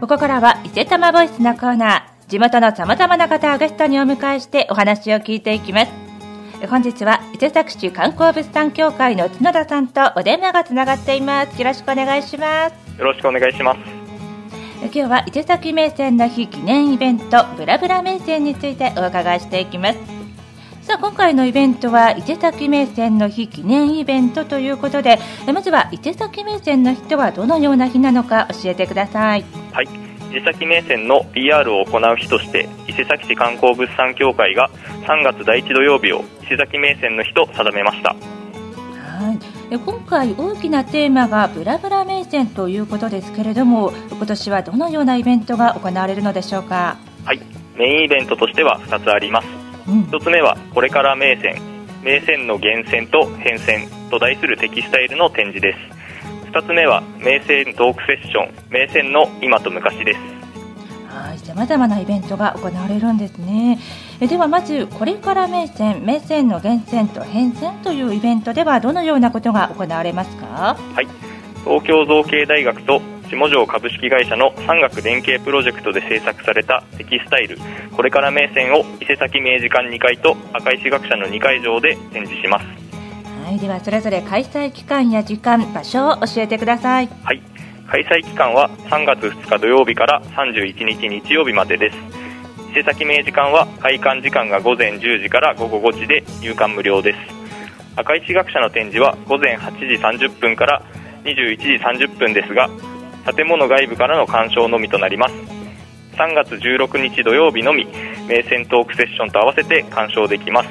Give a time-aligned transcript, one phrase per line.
[0.00, 2.28] ここからは伊勢玉ボイスのコーナー。
[2.28, 5.92] 地元のさまざまな方をゲストにお迎えしてお話を聞いていきます。
[6.68, 11.58] 本日は伊勢崎市観光物産協会の角田さんとお電話がつながっています。
[11.58, 12.98] よろしくお願いします。
[12.98, 13.78] よろしくお願いします。
[14.82, 20.15] 今日は伊勢崎名線の日記念イベントブラブラ名線についてお伺いしていきます
[20.86, 25.18] さあ今回のイベントは伊勢崎名線の日記念イベントということで
[25.52, 29.44] まずは伊勢崎名線の日とはどのような日なのか教えてください。
[29.72, 29.88] はい。
[30.30, 34.70] 伊勢崎名線の PR を行う日として伊勢崎市観光物産協会が
[35.08, 38.10] 3月第1土曜日を伊勢崎名線の日と定めました。
[38.10, 39.76] はい。
[39.76, 46.96] 今回大きなテーマがブラブラ名線ということですけれども今年はどのようなイベントが行われるのでしょうか？
[47.24, 47.40] はい。
[47.76, 51.60] メインイベントとしては2つあります、うん、1つ目はこれから名線
[52.02, 55.78] 名線の源泉と変遷と題するテキスタイルの展示です。
[56.52, 58.54] 2つ目は名線トークセッション。
[58.70, 60.18] 名線の今と昔です。
[61.08, 61.38] はい。
[61.38, 63.78] さまざまなイベントが行われるんですね。
[64.20, 70.76] えではまずこれから名線名線の源泉と変遷というイベントではどのようなことが行われますか？
[70.94, 71.08] はい。
[71.64, 73.00] 東京造形大学と
[73.34, 77.58] 下條株式会社の産学連携プロジェクトで制作されたテキスタイル。
[77.94, 82.66] これから名線を伊勢崎明治館2階と赤石学者の2階上で展示します。
[83.44, 87.08] はいではそれぞれ開催期間や時間場所を教えてください。
[87.22, 87.42] はい。
[87.86, 91.96] 開催期間は3月2日土曜日から31日日曜日までです。
[92.70, 97.18] 伊勢崎明時間は開館時間が午前10時から午後5時で入館無料です。
[97.96, 100.82] 赤石学者の展示は午前8時30分から
[101.24, 102.68] 21時30分ですが
[103.34, 105.34] 建物外部からの鑑賞のみとなります。
[106.16, 107.86] 3月16日土曜日のみ
[108.26, 110.68] 名線トークセッションと合わせて鑑賞できます。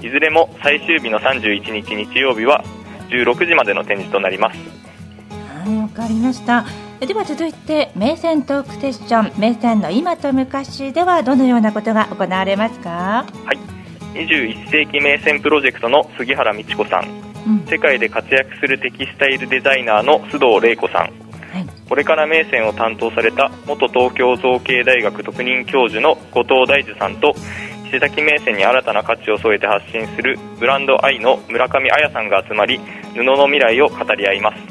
[0.00, 2.62] いずれも最終日の31日日曜日は
[3.10, 4.58] 16時までの展示となります。
[5.64, 6.64] はいわかりました。
[7.00, 13.26] では続いて名線トークセッション名線の今と昔ではどのようなことが行われますか？
[13.44, 13.58] はい。
[14.14, 17.08] 21世紀名線プロジェクトの杉原美智子さん、
[17.48, 21.12] うん、世界で活躍するテキスタイルデザイナーの須藤玲子さん、はい、
[21.88, 27.34] これから名線を担当された元東京造形大学特任教授の後藤大樹さんと
[27.86, 32.80] 伊勢崎名線に新たな価値を添えて発信するブランド愛の村上彩さんが集まり
[33.14, 34.62] 布の未来を語り合います。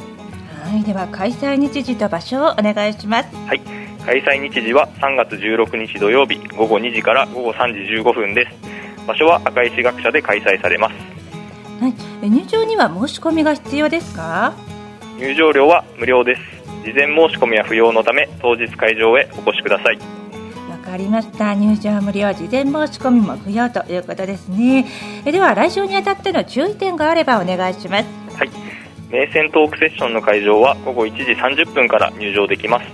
[0.69, 3.35] はいでは開催日時と場所をお願いします。
[3.47, 3.62] はい
[4.06, 9.06] 開催日時は3月16日土曜日午後2時から午後3時15分です。
[9.07, 10.95] 場所は赤石学者で開催されます。
[11.80, 14.53] はい入場には申し込みが必要ですか？
[15.19, 16.41] 入場料は無料です
[16.83, 20.23] 事前申し込みは不要のため当日会場へお越しください。
[20.83, 21.55] かりました。
[21.55, 24.85] 入場無料事前申し込みも不要ということですね。
[25.25, 28.05] えでは来場にあたっての注意点があればお願いします。
[28.38, 28.49] はい。
[29.09, 32.85] 名線トークセッションの会場は午後1時30分から入場できます。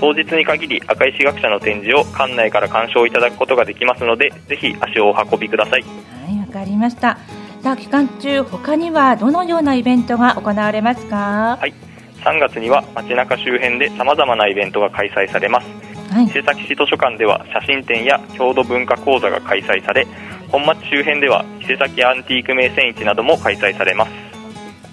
[0.00, 5.82] 当日に限り赤石学者の展示を館内から鑑賞いただくことができますのでぜひ足をお運びください。
[5.82, 5.88] は
[6.32, 7.18] いわかりました。
[7.62, 11.58] さあ期間中他にはどのようなイベントが行われますか？
[11.60, 11.74] はい
[12.22, 15.66] 3月には街中周辺でさまざまなイベントが開催されます。
[16.12, 20.06] はい、伊勢崎市図書館では写真展や郷土文化講座が開催され
[20.48, 24.12] 本町周辺では伊勢崎アンティーク名店市なども開催されます。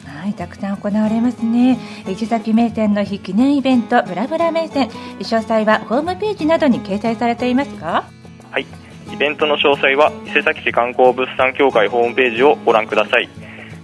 [0.05, 1.77] はいたくさん行われますね。
[2.07, 4.87] 伊勢崎名店の日記念イベントブラブラ名店。
[5.19, 8.05] 詳細はホームページなどに掲載されていますか？
[8.51, 8.65] はい。
[9.11, 13.27] イベントの詳細は伊勢崎市観光物産協会ホームページをご覧ください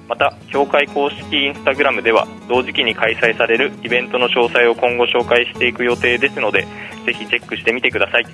[0.08, 6.68] また協会公式インスタグラムでは同時期に開催されるイベントの詳細を今後紹介していく予定ですので
[7.06, 8.24] ぜひチェックしてみてください。
[8.24, 8.30] は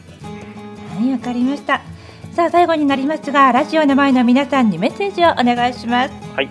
[1.01, 1.81] いわかりました。
[2.33, 6.13] さあ最後になりますがラジオの前の皆さんにメッセージをお願いします。
[6.35, 6.50] はい。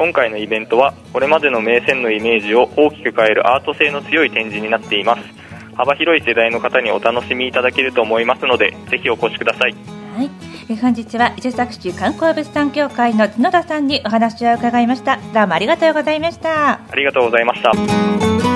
[0.00, 5.39] 今回のイベントはこれまでの名線のイメージを大きく変えるアート性の強い展示になっています
[5.80, 9.74] 幅広い世代の方にお楽しみいただけると思いますのでぜひお越しください。
[10.14, 10.76] はい。
[10.76, 15.16] 本日は伊勢崎市観光物産協会の角田さんにお話を伺いました。
[15.32, 16.74] どうもありがとうございました。
[16.74, 18.49] ありがとうございました